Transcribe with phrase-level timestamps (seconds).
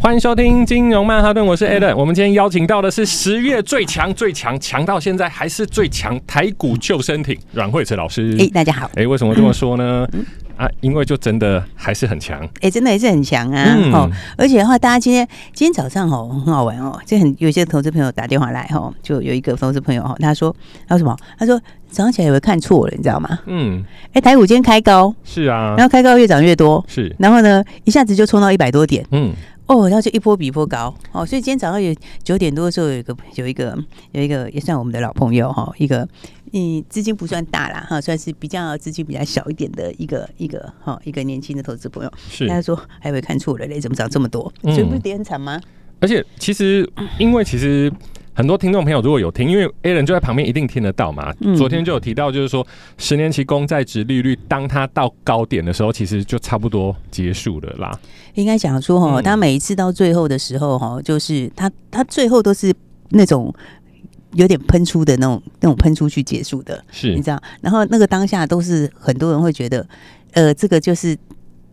[0.00, 1.94] 欢迎收听金融曼哈顿，我是 Alan。
[1.94, 8.34] 我们今天邀请到的是十月最强、最强、强到现在还是最强台股救生艇阮慧慈老师。
[8.38, 8.88] 哎，大家好。
[8.94, 10.08] 哎，为什么这么说呢？
[10.12, 10.24] 嗯
[10.56, 13.76] 啊，因为就真的还是很强，哎、欸，真的还是很强啊！
[13.92, 20.54] 哦、嗯，而且的话，大家今天今天早上哦，很好玩哦，就很有些投资朋友打电话来哦，就有一个投资朋友哈，他说
[20.88, 21.16] 他说什么？
[21.38, 21.56] 他说
[21.88, 22.94] 早上起来有没有看错了？
[22.96, 23.38] 你知道吗？
[23.46, 29.32] 嗯，哎、欸，台股今天开高，是啊，然后开高越涨越多，是，然后呢，一下子就冲到一百多点，嗯。
[29.68, 33.78] 哦，然后就一波比一波高哦，所以今天早上有九点多的时候，有一个有一个
[34.12, 36.08] 有一个也算我们的老朋友哈，一个
[36.52, 44.52] 嗯资金不算大啦哈，算是比较资金比较小一点的一个一个哈一个年轻的投资朋友，是他说还以为看错了嘞，怎么涨这么多？
[44.62, 45.60] 所以不是跌很惨吗？
[46.00, 47.92] 而且其实因为其实。
[48.38, 51.34] 很多听众朋友如果有听，因为 Alan 就在旁边，一定听得到嘛。
[51.40, 52.64] 嗯、昨天就有提到，就是说
[52.96, 57.98] 十年期公债值利率，当它到高点的时候，其实就差不多结束了啦。
[58.34, 62.72] 应该讲说哈，它每一次到最后的时候哈，就是它它最后都是
[63.08, 63.52] 那种
[64.34, 67.42] 有点喷出的那种那种喷出去结束的，是你知道？
[67.60, 69.84] 然后那个当下都是很多人会觉得，
[70.30, 71.18] 呃，这个就是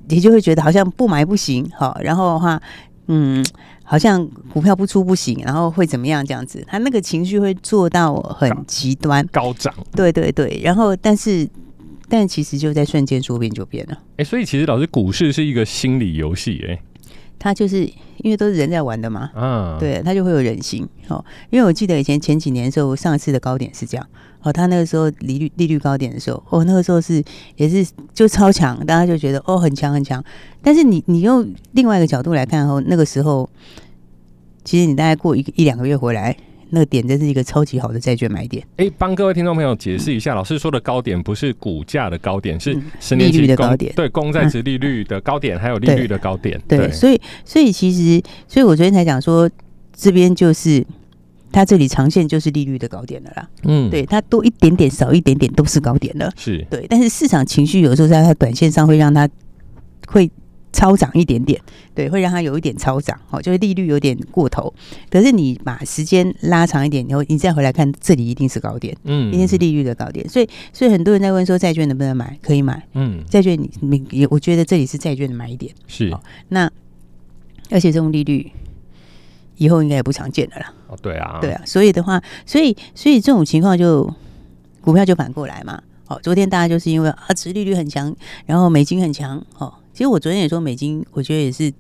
[0.08, 2.60] 你就会觉得好像不买不行，好，然后的话。
[3.08, 3.46] 嗯，
[3.84, 6.64] 好像股票不出不行，然后会怎么样这样子？
[6.68, 9.74] 他那个情绪会做到很极端，高涨。
[9.96, 11.48] 对对对，然后但是，
[12.10, 13.94] 但其实就在瞬间说变就变了。
[13.94, 16.80] 哎、欸，所以其实老师，股市是一个心理游戏，哎。
[17.38, 17.86] 他就是
[18.18, 21.24] 因为都是人在玩的嘛，嗯，对，他就会有人性哦。
[21.50, 24.08] 因为我记得以前前几年的时候，上一次的高点是这样
[24.42, 27.24] 哦，他那个时候利率利率高点的时候，哦，那个时候是
[27.56, 30.24] 也是就超强，大家就觉得哦很强很强。
[30.62, 33.50] 但是你你用另外一个角度来看哦，那个时候
[34.64, 36.36] 其实你大概过一个一两个月回来。
[36.76, 38.62] 那个点真是一个超级好的债券买点。
[38.76, 43.94] 哎、欸，帮各位听众朋友解释一下，嗯、老师说的高点不是股价的高点，是十年期利率的高点。
[43.96, 46.62] 对，公债值利率的高点，嗯、还有利率的高点。
[46.68, 49.50] 对，所以所以其实，所以我昨天才讲说，
[49.96, 50.86] 这边就是
[51.52, 53.50] 它这里长线就是利率的高点了啦。
[53.64, 56.30] 嗯，对，它多一点点，少一点点都是高点了。
[56.36, 59.28] 是对，但是市场情绪有时候在它短线上会让它
[60.08, 60.30] 会。
[60.76, 61.58] 超涨一点点，
[61.94, 64.72] 对，会让它有一点超涨，哦，就是利率有点过头。
[65.10, 70.28] 可是你把时间拉长一点，然后你再回来看，这里一定是高点，嗯，一定是利率的高点。
[70.28, 72.38] 所以，所以很多人在问说，债券能不能买？
[72.42, 73.72] 可以买，嗯，债券你
[74.10, 76.14] 你，我觉得这里是债券的买点，是。
[76.50, 76.70] 那
[77.72, 78.52] 而且这种利率
[79.56, 80.74] 以后应该也不常见的啦。
[80.90, 81.62] 哦，对啊，对啊。
[81.66, 84.14] 所以的话，所以所以这种情况就
[84.82, 85.82] 股票就反过来嘛。
[86.08, 88.14] 哦，昨天大家就是因为啊，殖利率很强，
[88.46, 89.74] 然后美金很强，哦。
[89.96, 91.72] 其实我昨天也说美金，我觉得也是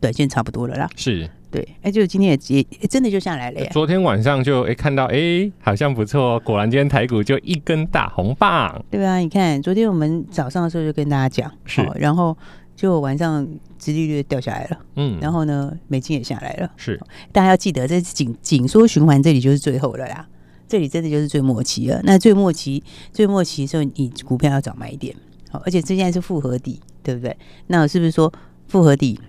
[0.00, 0.88] 短线差不多了啦。
[0.94, 3.68] 是，对，哎、欸，就今天也也、欸、真的就下来了呀。
[3.72, 8.80] 昨天晚上就哎、欸、看到哎、欸、好像不错，果然今天台股就一根大红棒。
[8.88, 12.38] 对啊，你看昨天我们早上的时候就跟大家讲，是、哦，然后
[12.76, 13.44] 就晚上
[13.80, 17.00] 殖利率掉下来了，嗯，然后呢美金也下来了，是，
[17.32, 20.24] 大家要记得这紧紧缩循环这里就是最后了啦，
[20.68, 22.00] 这里真的就是最末期了。
[22.04, 25.12] 那最末期最末期的时候，你股票要找买点。
[25.48, 27.36] 好而且这现在是复合底，对不对？
[27.68, 28.32] 那我是不是说
[28.66, 29.20] 复合底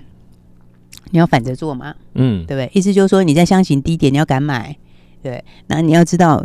[1.11, 1.93] 你要反着做嘛？
[2.15, 2.71] 嗯，对不对？
[2.73, 4.75] 意思就是说你在箱型低点你要敢买，
[5.21, 5.45] 对。
[5.67, 6.43] 那你要知道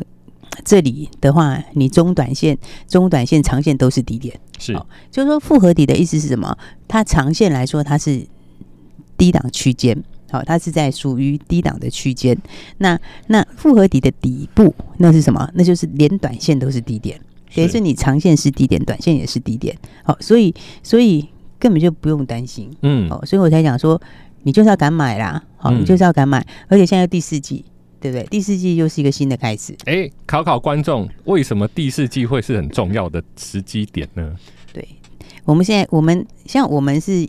[0.62, 4.74] 这里的话，你中短线、中短线、长线都是低点，是。
[5.10, 6.54] 就是说复合底的意思是什么？
[6.86, 8.26] 它长线来说它是
[9.16, 12.36] 低档区间，好，它是在属于低档的区间。
[12.76, 15.50] 那那复合底的底部那是什么？
[15.54, 17.18] 那就是连短线都是低点。
[17.54, 21.28] 等于是你长线是低点，短线也是低点，好，所以所以
[21.58, 24.00] 根本就不用担心，嗯，哦，所以我才讲说，
[24.42, 27.64] 你就是要敢买啦，好，你就是要敢买，而且现在第四季，
[28.00, 28.26] 对不对？
[28.26, 29.76] 第四季又是一个新的开始。
[29.84, 34.34] 哎，考考观众，为什么第四季会是很重要的时机点呢？
[34.72, 34.86] 对，
[35.44, 37.28] 我们现在我们像我们是。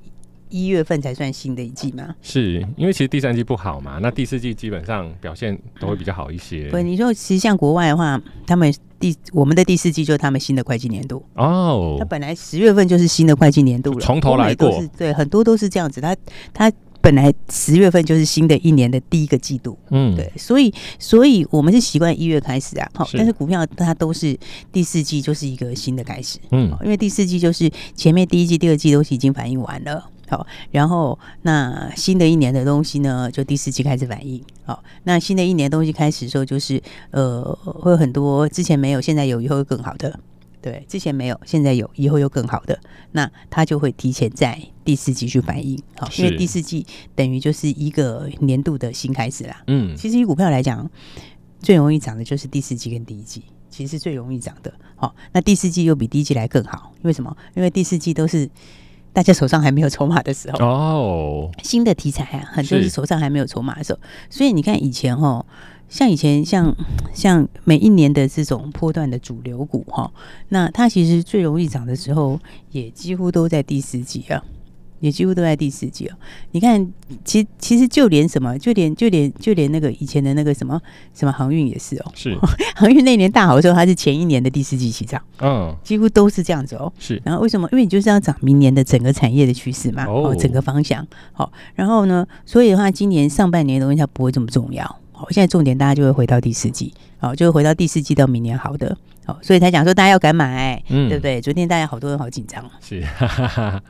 [0.53, 2.13] 一月份才算新的一季嘛？
[2.21, 6.69] 是因为其实第三季不好嘛，那第四季基本上表现都会比较好一些。
[6.69, 11.97] 对，你说其实像国外的话，他们第我们的第四季就是他们新的会计年度哦。
[11.97, 14.71] 他本来十月份就是新的会计年度了，从头来过。
[14.95, 15.99] 对，很多都是这样子。
[15.99, 16.15] 他
[16.53, 16.71] 他
[17.01, 24.37] 本来十月份就是新的一年的第一个季度，嗯，对，所以所以我们是习惯一月开始啊，好，但是股票它都是
[24.71, 36.81] 第四季就是一个新的开始，嗯因为第四季就是前面第一季、第二季都是已经反映完了，好，然后那新的一年的东西呢，就第四季开始反应，好，那新的一年的东西开始的时候，就是
[37.11, 40.19] 呃，会有很多之前没有，现在有，以后会更好的。
[40.59, 42.79] 对，之前没有，现在有，以后有更好的，
[43.11, 46.83] 那它就会提前在第四季去反映，好，因为第四季
[47.13, 49.61] 等于就是一个年度的新开始啦。
[49.67, 50.89] 嗯，其实以股票来讲，
[51.59, 54.73] 最容易涨的就是第四季跟第一季，其实是最容易涨的。
[54.95, 57.35] 好，那第四季又比第一季来更好，为什么？
[57.55, 58.49] 因为第四季都是
[59.13, 62.89] 大家手上还没有筹码的时候，哦，新的题材啊，很多是是。
[62.89, 63.99] 手上还没有筹码的时候，
[64.29, 65.45] 所以你看以前哦。
[65.89, 66.75] 像以前像
[67.13, 70.11] 像每一年的这种波段的主流股哈，
[70.49, 72.39] 那它其实最容易涨的时候，
[72.71, 74.43] 也几乎都在第四季啊，
[75.03, 76.15] 也几乎都在第四季哦。
[76.51, 76.87] 你看，
[77.25, 80.81] 其其实就连什么，就连就连就连那个以前的那个什么
[81.13, 82.33] 什么航运也是哦，是，
[82.73, 86.91] 航运那年大好的时候，它是前一年的第四季起涨，嗯，几乎都是这样子哦。
[86.97, 87.67] 是，然后为什么？
[87.73, 91.05] 因为你就是要涨明年的整个产业的趋势嘛，哦哦，整个方向。
[91.33, 94.83] 好，然后呢，所以的话，今年上半年的东西它不会这么重要。
[95.11, 98.97] 好，现在重点大家就会回到第四季，好，就会回到第四季到明年好的。
[99.25, 101.39] 好，所以才讲说大家要敢买，嗯对不对？
[101.39, 103.83] 昨天大家好多人好紧张，是，哈哈哈，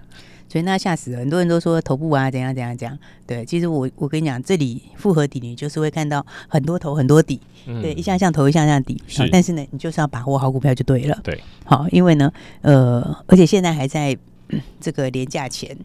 [0.53, 2.95] 昨天大家吓死了，很多人都说头部啊怎样怎样怎样。
[3.25, 9.01] 对，其实我我跟你讲，这里复合底你就是会看到很多头很多底，嗯对，一项项头一项项底。
[9.07, 11.19] 是好但是呢，你就是要把握好股票就对了。
[11.23, 14.15] 对，好，因为呢，呃，而且现在还在、
[14.50, 15.75] 嗯这个廉价前。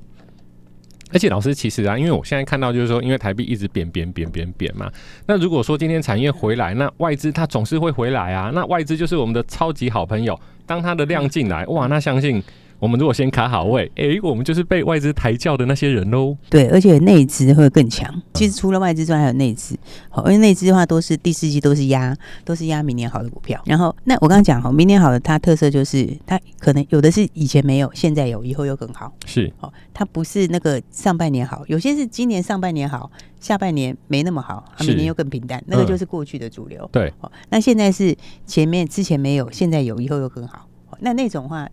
[1.15, 4.93] 而且老师，其实啊，因为我现在看到就是说，因为台币一直贬贬贬贬贬嘛，
[5.25, 12.43] 那如果说今天产业回来，那外资它总是会回来啊，那外资就是我们的超级好朋友，当它的量进来，哇，那相信。
[12.79, 16.37] 我们如果先卡好位，哎、欸，我们就是被外资抬轿的那些人喽。
[16.49, 18.09] 对，而且内资会更强。
[18.35, 19.77] 其实除了外资之外，还有内资。
[20.09, 23.61] 好，因为内资的话都是第四季都是压，都是压明年好的股票。
[23.67, 29.13] 然后，那我刚刚讲哈，明年好的它特色就是它可能有的是以前没有，现在有，以后又更好。
[29.27, 33.11] 是，哦，它不是那个上半年好，有些是今年上半年好，
[33.41, 36.85] 下半年没那么好，啊、明年又更平淡，那个就是过去的主流。
[36.85, 38.17] 嗯、对，哦，那现在是
[38.47, 40.69] 前面之前没有，现在有，以后又更好。
[41.01, 41.69] 那那种话。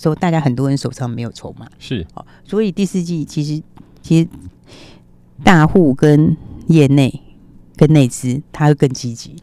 [0.00, 3.62] 说大家很多人手上没有筹码，是哦，所以第四季其实
[4.00, 4.28] 其实
[5.44, 6.36] 大户跟
[6.68, 7.22] 业内
[7.76, 9.36] 跟内资，它会更积极，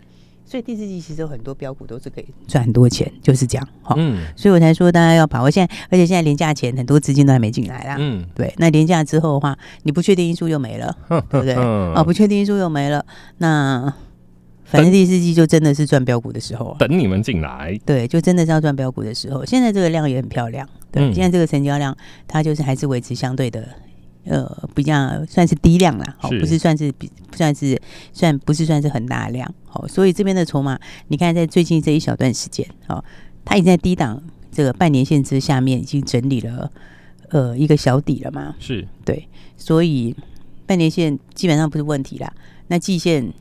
[0.46, 3.96] 所以第四季其实有很多标股都是可以赚很多钱，就是这样哈。
[3.98, 7.96] 嗯，所以我才说大家要把握现在，而且现在廉价钱很多资金都还没进来啦。
[8.00, 10.96] 嗯，对，那廉价之后的话，你不确定因素又没了，
[11.30, 11.56] 对不对？
[11.56, 13.06] 哦，不确定因素又没了，
[13.38, 13.94] 那。
[14.70, 17.76] 反正第四季就真的是赚标股的时候啊，等你们进来。
[17.86, 19.44] 对，就真的是要赚标股的时候。
[19.44, 21.96] 现在这个量也很漂亮，对，嗯、现在这个成交量
[22.28, 23.68] 它就是还是维持相对的，
[24.26, 27.82] 呃，比较算是低量啦，好，不是算是比算是
[28.14, 33.04] 算不是算是很大量，好，所以这边的筹码，你看在最近这一小段时间，哦，
[33.44, 34.22] 它已经在低档
[34.52, 36.72] 这个半年线之下面已经整理了，
[37.30, 39.28] 呃，一个小底了嘛，是对，
[39.58, 40.16] 所以
[40.68, 42.32] 半年线基本上不是问题啦，
[42.68, 43.34] 那季线。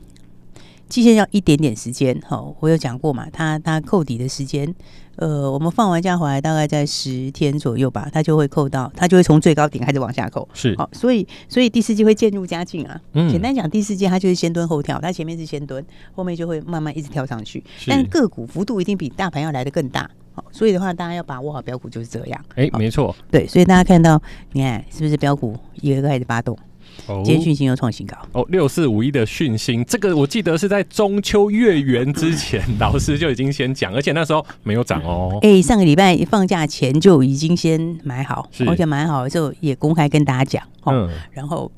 [0.89, 4.73] 季线要一点点时间，好，我有讲过嘛，它它扣底的时间，
[5.17, 12.99] 呃，我们放完假回来大概在十天左右吧，它就会扣到，它就会从最高点开始往下扣，是，好，所以所以第四季会渐入佳境啊。
[13.13, 15.85] 嗯，简单讲，第四季它就是先蹲后跳，它前面是先蹲，
[16.15, 17.91] 后面就会慢慢一直跳上去，是。
[17.91, 22.45] 但个股幅度一定比大盘要来的更大，好，所以的话，大家要把握好标股就是这样。
[22.55, 24.19] 哎、欸，没错，对，所以大家看到，
[24.53, 26.57] 你看是不是标股一个个开始发动？
[27.07, 35.37] 今天讯芯又创新高哦，六四五一的讯芯，这个我记得是在中秋月圆之前，老师就已经先讲，而且那时候没有涨哦。
[35.41, 41.71] 哎、欸，上个礼拜放假前就已经先买好，是而且买好的时候也公开跟大家讲，嗯，然后，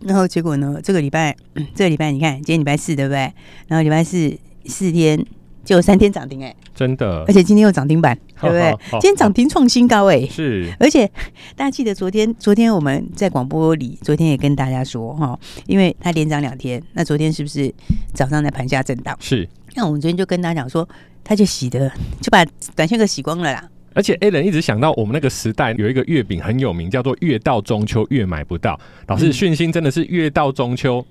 [0.00, 1.36] 然后结果呢，这个礼拜，
[1.74, 3.32] 这个礼拜你看，今天礼拜四对不对？
[3.68, 4.36] 然后礼拜四
[4.66, 5.24] 四天
[5.64, 6.54] 就三天涨停，哎。
[6.74, 8.74] 真的，而且今天又涨停板，对不对？
[8.92, 10.72] 今天涨停创新高，哎，是。
[10.80, 11.06] 而且
[11.54, 17.72] 大家记得昨天，昨天我们在广播里，昨天也跟大家说哈，因为它连涨两天，那昨天是不是
[18.14, 19.16] 早上在盘下震荡？
[19.20, 19.48] 是。
[19.74, 20.88] 那我们昨天就跟大家讲说，
[21.22, 21.90] 他就洗的，
[22.20, 23.68] 就把短线给洗光了啦。
[23.94, 28.80] 而且 Alan 一直想到我们那个时代有一个月饼很有名，叫做“越到中秋越买不到”。
[29.06, 31.04] 老师，讯息真的是越到中秋。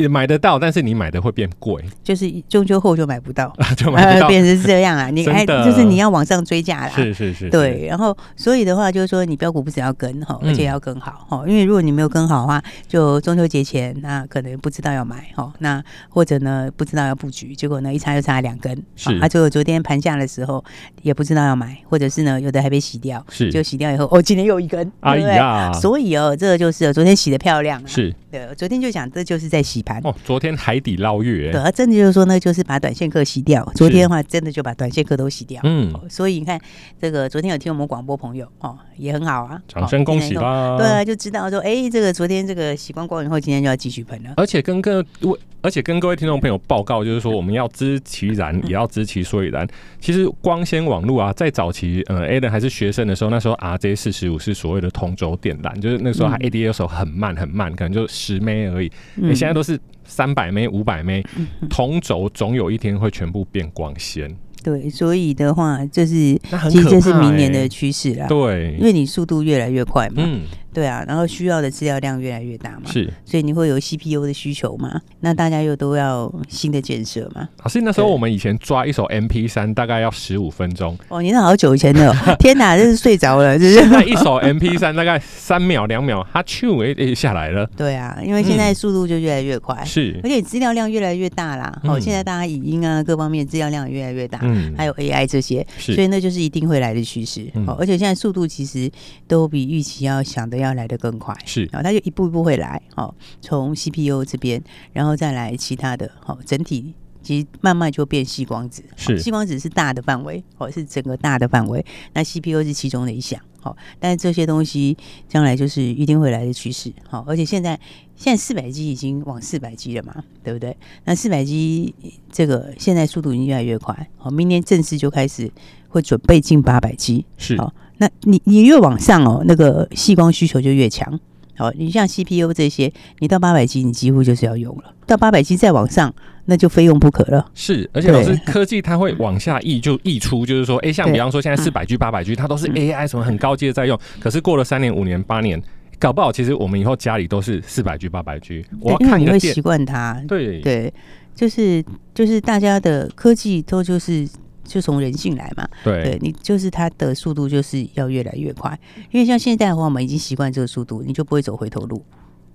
[0.00, 5.08] 也买得到，但是你买的会变贵，就是中秋后就买不到， 就买不到，变成这样啊！
[5.10, 7.86] 你哎，就是你要往上追价啦，是是是，对。
[7.86, 19.14] 然后所以的话，就是说你标股不只要跟哈，而且要跟好哈，因为如果你没有跟好的话，就中秋节前那可能不知道要买哈，那或者呢不知道要布局，结果呢一差就差两根，是。
[19.18, 20.64] 啊，就昨天盘下的时候
[21.02, 28.14] 也不知道要买，或者是呢有的还被洗掉，是，就洗掉以后哦，今天又一根，哎呀，所以哦，这个就是昨天洗的漂亮，是。
[28.30, 30.14] 对，昨天就讲这就是在洗盘哦。
[30.24, 33.64] 昨天海底捞月，对，真的就是说呢，就是把短线客洗掉。
[33.74, 35.60] 昨天的话，真的就把短线客都洗掉。
[35.64, 36.60] 嗯，所以你看
[37.00, 40.76] 这个，昨天有听我们广播朋友哦，也很好啊，掌声恭喜啦！
[40.78, 44.34] 对啊，就知道说，哎，这个昨天这个洗光光以后，今天就要继续喷了。
[44.36, 49.66] 而且跟各位，而且跟各位听众朋友报告，就是说我们要知其然，也要知其所以然。
[49.98, 58.06] 其实光纤网络啊，在早期，呃，Alan 还是学生的时候，那时候 RJ 四十五是所谓的同轴电缆，就是那时候它 ADSL 很慢很慢，可能就。
[58.20, 61.24] 十枚而已，你现在都是三百枚、五百枚，
[61.70, 64.36] 同轴总有一天会全部变光纤。
[64.62, 66.38] 对，所以的话，这是
[66.70, 68.26] 其实这是明年的趋势啦。
[68.26, 70.22] 对，因为你速度越来越快嘛。
[70.26, 70.42] 嗯。
[70.72, 75.00] 对啊，然后需要的资料量越来越大嘛，是，所以你会有 CPU 的需求嘛？
[75.20, 77.48] 那大家又都要新的建设嘛？
[77.62, 87.68] 老师，那时候我们以前抓一首 MP 三大概要十五分钟哦，你那好久以前的，哦， 天哪，这是睡着了，就是现在一首 MP 三大概三秒两秒，它咻哎哎下来了。
[87.76, 91.80] 对啊，因为现在速度就越来越快，嗯、是，而且资料量越来越大啦。
[91.84, 97.42] 哦、嗯，现在大家语音啊各方面资料量越来越大，嗯，还有 AI 这些，所以那就是一定会来的趋势。
[97.54, 98.90] 哦、嗯，而且现在速度其实
[99.26, 104.62] 都比预期要想的要来得更快，是，然后它就一步一步会来，哦，从 CPU 这边，
[104.92, 114.96] 然后再来其他的，好，整体其实慢慢就变细光子，是，细光子是大的范围，哦，是整个大的范围，那 CPU 是其中的一项，好，但是这些东西
[115.28, 117.78] 将来就是一定会来的趋势，好，而且现在
[118.16, 120.76] 现在四百 G 已经往四百 G 了嘛，对不对？
[121.04, 121.94] 那四百 G
[122.30, 125.50] 这个现在速度已经越来越快，好，明年正式就开始
[125.88, 127.74] 会准备进八百 G，是，好。
[128.00, 131.20] 那你你越往上哦，那个细光需求就越强。
[131.54, 134.94] 好，你像 CPU 这些，你到八百 G，你几乎就是要用了。
[135.06, 136.10] 到八百 G 再往上，
[136.46, 137.50] 那就非用不可了。
[137.52, 144.00] 是，而且老师科技它会往下溢，就溢出，就是说，哎、欸，像比方说现在四百 G、八百 G，它都是 AI 什么很高阶的在用。
[144.18, 145.62] 可是过了三年、五年、八年，
[145.98, 148.64] 搞不好其实我们以后家里都是四百 G、八百 G。
[148.80, 150.18] 我要看你会习惯它。
[150.26, 150.90] 对对，
[151.34, 154.26] 就是就是大家的科技都就是。
[154.70, 158.78] 就从人性来嘛，对，对你就是它的速度就是要越来越快，
[159.10, 162.00] 因为像现在的话，我们已经习惯这个速度，你就不会走回头路。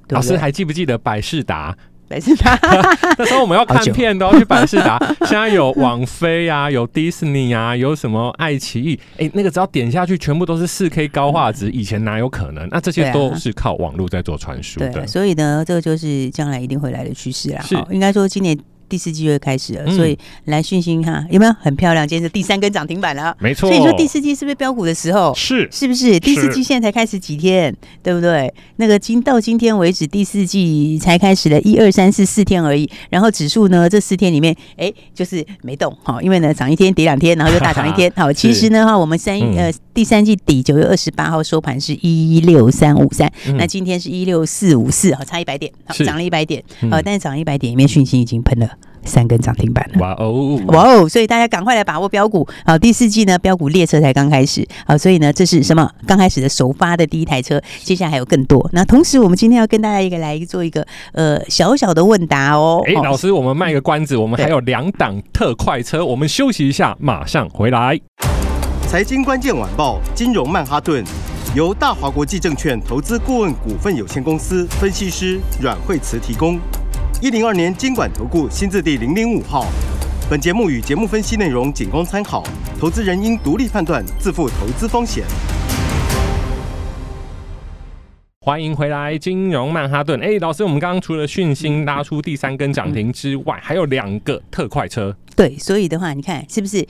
[0.10, 1.76] 老师还记不记得百事达？
[2.08, 2.56] 百视达
[3.18, 12.70] 那时候我们要看片都要去百事达， 现在有网飞啊，有迪士尼啊，有什么爱奇艺，哎、欸，那个只要点下去，全部都是四 K 高画质，以前哪有可能？
[12.70, 14.90] 那这些都是靠网络在做传输的。
[14.90, 17.62] 对，所以呢，这个就是将来一定会来的趋势啦。
[17.64, 18.56] 是，应该说今年。
[18.88, 22.08] 第四季就会开始了，嗯、所以来讯息哈，有没有很漂亮？
[22.08, 23.70] 今天是第三根涨停板了，没错。
[23.70, 25.34] 所以你说第四季是不是标股的时候？
[25.36, 26.20] 是，是不是？
[26.20, 28.54] 第四季现在才开始几天，对不对？
[28.78, 32.90] 那个今到今天为止，第四季才开始了一二三四四天而已。
[33.10, 38.12] 然后指数呢，这四天里面，哎，就是没动哈，因为呢涨一天跌两天，然后又大涨一天。
[38.16, 48.70] 好，其实呢哈，我们三呃第三季底九月二十八号收盘是一六三五三，那今天是一六四五四，好，差一百点，好，涨了一百点，好，但是涨一百点里面讯息已经喷了。
[49.06, 51.08] 三根涨停板了，哇哦，哇哦！
[51.08, 52.48] 所以大家赶快来把握标股。
[52.66, 54.68] 好，第四季呢，标股列车才刚开始。
[54.86, 55.90] 好，所以呢，这是什么？
[56.06, 58.68] 刚开始的首发的第一台车，接下来还有更多。
[58.74, 62.82] 那同时，我们今天要跟大家一个来做一个呃小小的问答哦。
[62.88, 68.00] 哎、欸，老师，我们卖个关子，我们还有两档特快车，我们休息一下，马上回来。
[68.88, 71.04] 财经关键晚报，金融曼哈顿，
[71.56, 76.60] 由大华国际证券投资顾问股份有限公司分析师阮慧慈提供。
[77.26, 79.66] 一零二年金管投顾新字第零零五号，
[80.30, 82.44] 本节目与节目分析内容仅供参考，
[82.80, 85.24] 投资人应独立判断，自负投资风险。
[88.42, 90.20] 欢迎回来，金融曼哈顿。
[90.22, 95.18] 哎，老师，我们刚刚除了讯息拉出第三根涨停之外，还有两个特快车。
[95.36, 96.86] 对，所以的话，你看是不是？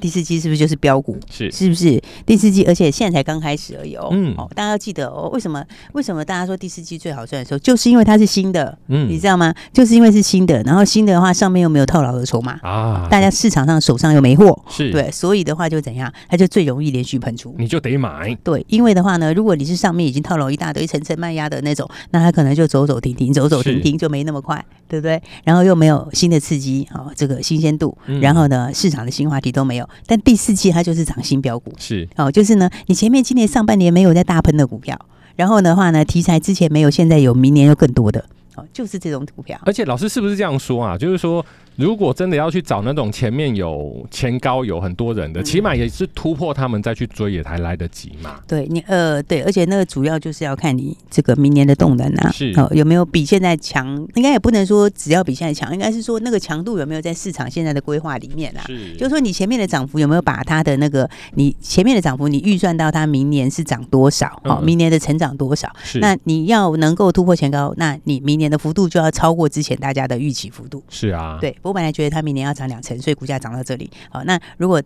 [0.00, 1.18] 第四季是不是就是标股？
[1.30, 2.64] 是，是不是第四季？
[2.64, 4.08] 而且现在才刚开始而已哦。
[4.12, 5.28] 嗯，哦，大家要记得哦。
[5.32, 5.64] 为什么？
[5.92, 8.76] 为什么大家说第四季最好赚的时候，就是因为它是新的。
[8.88, 9.54] 嗯，你知道吗？
[9.72, 16.12] 就是因为是新的，然后新的话上面又没有套牢的筹码啊，大家市场上手上又没货，是对，所以的话就怎样？
[16.28, 18.36] 它就最容易连续喷出，你就得买。
[18.42, 25.20] 对，因为的话呢，如果你是上面已经套牢一大堆层层卖压的那种，那它可能就走走停停，走走停停就没那么快，对不对？
[25.44, 32.08] 然后又没有新的刺激啊，这个新鲜度，然后呢，市场的新话题都没有，但第四季它就是涨新标股，是。
[32.16, 34.98] 哦，就是呢，你前面今年上半年没有在大喷的股票，
[35.36, 38.24] 然后的话呢，题材之前没有，现在有，明年又更多的，
[38.56, 39.58] 哦，就是这种股票。
[39.64, 40.96] 而且老师是不是这样说啊？
[40.96, 41.44] 就是说。
[41.76, 48.40] 如果真的要去找那种前面有前高有很多人的，起码也是突破他们再去追也才来得及嘛。
[48.46, 54.06] 对你呃对，而且那个主要就是要看你这个明年的动能啊，是哦有没有比现在强？
[54.16, 58.62] 应该也不能说只要比现在强，应该是说那个强度有没有在市场现在的规划里面啊？
[58.66, 64.38] 是，就是说你前面的涨幅有没有把它的那个你前面的涨幅你预算到它明年是涨多少？
[64.44, 65.72] 哦，明年的成长多少？
[65.82, 70.82] 是，那你要能够突破前高，那你明年的幅度就要超过之前大家的预期幅度。
[70.88, 71.56] 是啊，对。
[71.62, 73.90] 我本来觉得它明年要涨两成，所以股价涨到这里。
[74.10, 74.82] 好，那如果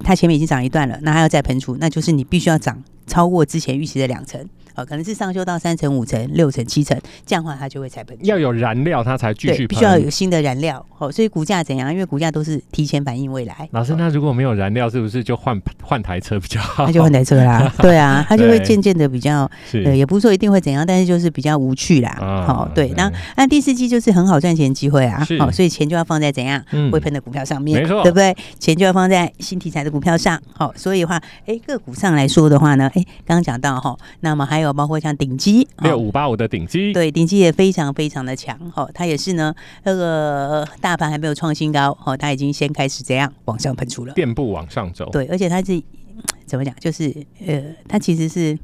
[0.00, 4.44] 它前面已经涨一段了，那它要再喷出，那就是你必须要涨超过之前预期的两成。
[4.80, 8.16] 哦，可能是上修到三层、五层、六层、七层，这样的话它就会才喷。
[8.22, 9.66] 要有燃料，它才继续。
[9.66, 10.84] 必须要有新的燃料。
[10.98, 11.92] 哦，所以股价怎样？
[11.92, 13.68] 因为股价都是提前反映未来。
[13.72, 16.86] 老师，那如果没有燃料，是不是就换换台车比较好？
[16.86, 17.72] 那就换台车啦。
[17.80, 19.50] 对啊，它就会渐渐的比较，
[19.84, 22.44] 呃，也不是说一定会怎样，但是就是比较无趣啦。
[22.46, 22.90] 好，对。
[22.96, 25.26] 那那第四季就是很好赚钱机会啊。
[25.38, 28.36] 好，所以钱就要放在怎样会喷的股票上面，没错，对不对？
[28.58, 30.40] 钱就要放在新题材的股票上。
[30.52, 35.30] 好，所以的话，哎，个股上来说的话呢，哎，刚刚讲到哈，那么还有包括像顶。
[35.40, 45.82] 机六五八五的顶机，对，顶机也非常非常的强哦，它也是呢，那个大盘还没有创新高哦，它已经先开始这样往上喷出了，遍布往上走，对，而且它是
[46.44, 47.10] 怎么讲，就是
[47.46, 48.58] 呃，它其实是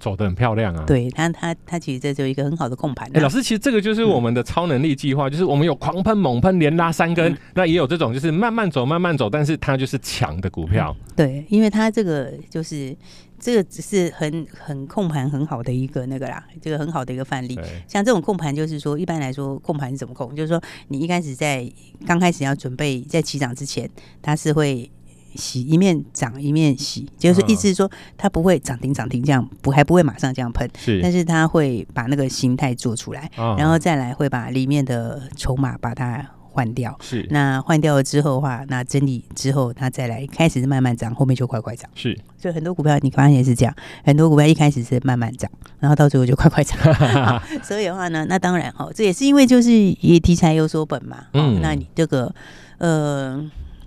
[0.00, 3.08] 走的很漂亮啊，对，它它它其实这就一个很好的控盘。
[3.14, 12.96] 哎，老师，其实这个就是我们的超能力计划，嗯、就是我们有狂喷、猛喷、连拉三根，嗯、那也有这种就是慢慢走、慢慢走，但是它就是强的股票，嗯，对，因为它这个就是。
[13.40, 17.58] 这个只是很很控盘很好的一个那个啦，这个很好的一个范例。
[17.88, 20.36] 像这种控盘，就是说一般来说控盘是怎么控？
[20.36, 21.68] 就是说你一开始在
[22.06, 23.88] 刚开始要准备在起涨之前，
[24.20, 24.90] 它是会
[25.34, 36.28] 洗一面涨一面洗，就是意思是说它不会涨停涨停这样，不还不会马上这样喷，是，但是它会把那个形态做出来，哦、然后再来会把里面的筹码把它。
[36.52, 41.88] 换掉是，那换掉了之后的话，那整理之后，它再来开始是慢慢涨，后面就快快涨。
[41.94, 46.78] 是，所以很多股票你发现是这样，很多股票一开始是慢慢涨，然后到最后就快快涨。
[47.62, 51.18] 所以的话呢，那当然哈，这也是因为就是也题材有所本嘛。
[51.34, 52.34] 嗯，那你这个
[52.78, 53.38] 呃，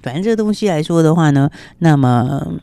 [0.02, 2.60] 反正这个东西来说的话呢，那么。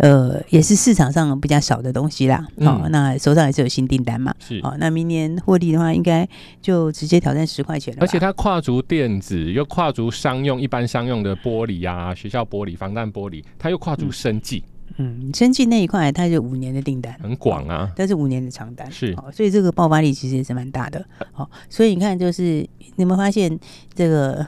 [0.00, 2.46] 呃，也是市场上比较少的东西啦。
[2.56, 4.34] 嗯、哦，那手上也是有新订单嘛。
[4.38, 4.58] 是。
[4.62, 6.26] 哦，那明年获利的话，应该
[6.62, 7.98] 就直接挑战十块钱了。
[8.00, 14.64] 而且它跨足电子，又跨足商用、一般商用的玻璃啊，学校玻璃、防弹玻璃，它又跨足生技。
[14.96, 17.92] 嗯，生技那一块，它就五年的订单，很广啊。
[17.94, 19.12] 但是五年的长单是。
[19.18, 21.04] 哦，所以这个爆发力其实也是蛮大的。
[21.32, 23.58] 好、哦，所以你看，就是你有没有发现
[23.94, 24.46] 这个？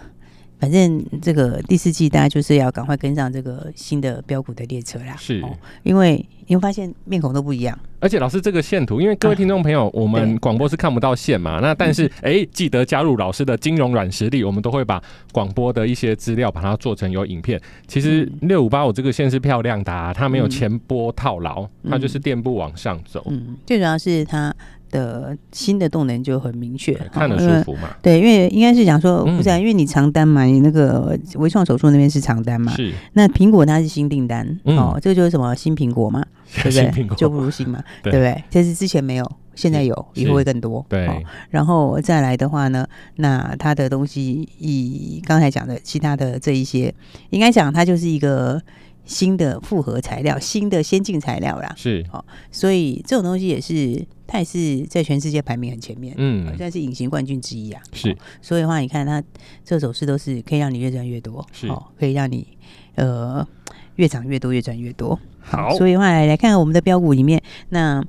[0.63, 5.43] 反正这个第四季大家就是要赶快跟上这个新的标股的列车啦，是，
[5.83, 7.77] 因为你会发现面孔都不一样。
[7.99, 17.61] 而且老师这个线图，因为各位听众朋友，我们广播是看不到线嘛，那但是哎，记得加入老师的金融软实力，我们都会把广播的一些资料把它做成有影片。
[17.89, 23.27] 其实六五八五这个线是漂亮的，啊它没有前波套牢，它就是垫步往上走。
[23.29, 24.55] 嗯，最主要是它。
[24.93, 27.89] 的新的动能就很明确，看得舒服嘛？
[28.01, 32.93] 对，因为应该是讲说，不是啊，因为你长单嘛，你那个微创手术那边是长单嘛，是。
[33.15, 36.25] 那苹果它是新订单哦，这个就是什么新苹果嘛，
[36.63, 37.17] 对不对？
[37.17, 38.45] 旧不如新嘛，对不对？
[38.49, 40.87] 这是之前没有，现在有，以后会更多。
[40.89, 41.09] 对。
[41.51, 46.95] 然后再来的话呢，那它的东西以刚才讲的其他的这一些，
[47.31, 48.63] 应该讲它就是一个。
[49.05, 54.01] 新的复合材料，新的先进材料啦，是哦，所以这种东西也是，
[54.33, 57.83] 它也是在全世界排名很前面，嗯，算是隐形冠军之一啊。
[57.93, 59.23] 是，所以的话，你看它
[59.63, 62.47] 这走势都是可以让你越赚越多，是，哦可以让你
[62.95, 63.47] 呃
[63.97, 65.21] 越涨越多，越赚越多。
[65.41, 68.03] 好，所以的话来来看看我们的标股里面那。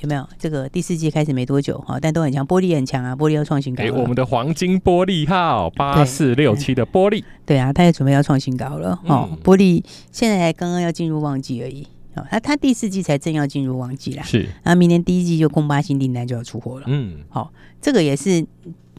[0.00, 3.82] 有没有这个第四季开始没多久哈，但都很强，玻璃很强啊，玻璃要创新高。
[3.82, 9.26] 给我们的黄金玻璃号八四六七的玻璃对，对啊，它也准备要创新高了哦。
[9.30, 14.22] 嗯、玻璃现在才刚刚要进入旺季而已哦，他他第四季才正要进入旺季啦。
[14.22, 16.86] 是，那明年第一季就公八新订单就要出货了。
[16.88, 17.50] 嗯，好、哦，
[17.80, 18.46] 这个也是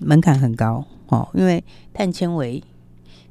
[0.01, 2.63] 门槛很高哦，因为碳纤维，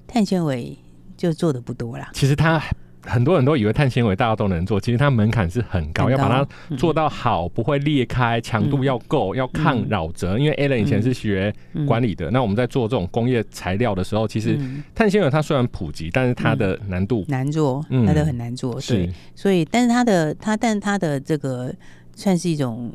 [0.06, 0.76] 碳纤维
[1.16, 2.10] 就做的不多啦。
[2.12, 2.62] 其实它。
[3.06, 10.38] 很多人都以为碳纤维大家都能做，其实它门槛是很高，要把它做到好，嗯、不会裂开，强度要够，嗯、要抗扰折。
[10.38, 11.54] 嗯、因为 Alan 以前是学
[11.86, 14.58] 管理的，嗯、那我们在做这种工业材料的时候，其实
[14.94, 18.74] 碳纤维它虽然普及，但是它的难度、嗯、难做，它的很难做。
[18.74, 21.72] 对，是所以但是它的它，但它的这个
[22.16, 22.90] 算是一种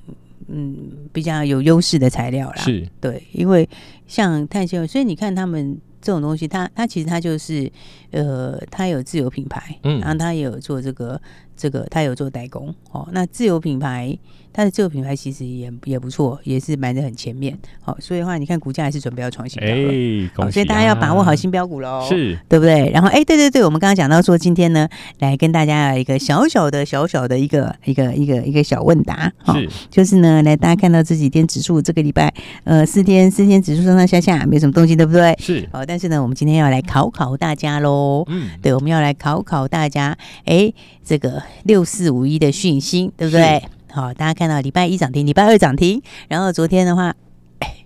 [0.48, 0.76] 嗯
[1.14, 2.56] 比较有优势的材料啦。
[2.58, 3.68] 是对，因为
[4.08, 5.78] 像碳纤维，所以你看他们。
[6.02, 7.72] 这种东西它，它它其实它就是，
[8.12, 11.20] 呃，它有自有品牌，嗯，然后它也有做这个
[11.60, 13.06] 这个他有做代工哦。
[13.12, 14.18] 那自有品牌，
[14.54, 17.56] 它的自有品牌其实也也不错，也是买得很前面。
[17.82, 19.74] 好、哦，所以的话，你看股价还是准备要创新高了。
[19.74, 22.90] 哎、啊哦，所以大家要把握好新标股喽，是对不对？
[22.92, 24.88] 然后，哎，对对对，我们刚刚讲到说，今天呢，
[25.20, 35.36] 来跟大家有一个小小的小小的一个一个一个一个小问答，哈、哦，就是呢，来大家看到这几天指数这个礼拜，呃，四天四天指数上上下下，没什么动静，对不对？
[35.40, 35.68] 是。
[35.72, 38.24] 哦，但是呢，我们今天要来考考大家喽。
[38.28, 40.72] 嗯，对，我们要来考考大家，哎，
[41.10, 43.64] 这个六四五一的讯息，对不对？
[43.92, 47.16] 好，大家看到礼拜一涨停，礼拜二涨停，然后昨天的话，
[47.58, 47.78] 哎，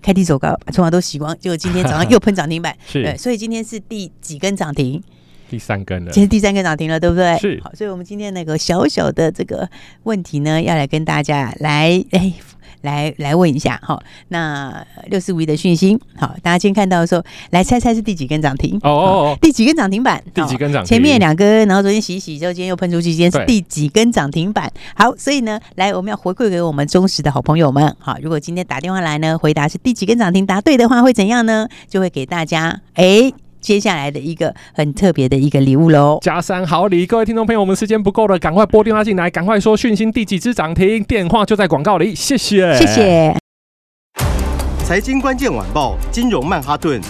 [0.00, 5.02] 开低走高，筹码都洗光，结果今天早上又喷涨停板， 是，对，所以今天是第几根涨停？
[5.50, 7.36] 第三根了，今天第三根涨停了，对不对？
[7.36, 9.68] 是，好，所以我们今天那个小小的这个
[10.04, 12.32] 问题呢，要来跟大家来，哎。
[12.82, 18.78] 来来问一下哈，那六四五一的讯息，好，大家先看到的时候，来猜猜是第几根涨停？
[18.82, 20.22] 哦哦哦，第几根涨停板？
[20.32, 20.88] 第几根涨停？
[20.88, 24.72] 前面两根，然后昨天洗洗，之后今天又喷出去，今天是第几根涨停板？
[24.94, 31.68] 好，所以呢，来我们要回馈给我们忠实的好朋友们，好，如果今天打电话来呢，回答是第几根涨停，答对的话会怎样呢？
[31.88, 33.32] 就会给大家哎。
[33.60, 43.36] 接下来的一个很特别的一个礼物喽，加三好礼，各位听众朋友，我们时间不够了，赶快拨电话进来，赶快说讯息第几只涨停，电话就在广告里，谢谢，谢谢。
[44.84, 47.00] 财经关键晚报，金融曼哈顿，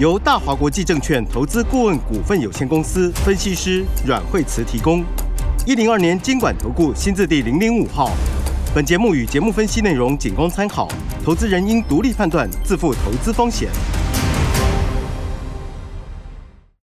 [0.00, 5.04] 由大华国际证券投资顾问股份有限公司分析师阮惠慈提供，
[5.64, 8.10] 一零二年金管投顾新字第零零五号。
[8.74, 10.88] 本节目与节目分析内容仅供参考，
[11.24, 13.68] 投资人应独立判断，自负投资风险。